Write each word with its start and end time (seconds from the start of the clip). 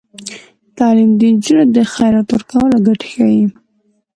تعلیم 0.77 1.11
نجونو 1.33 1.63
ته 1.67 1.73
د 1.75 1.77
خیرات 1.93 2.27
ورکولو 2.31 2.75
ګټې 2.87 3.07
ښيي. 3.13 3.43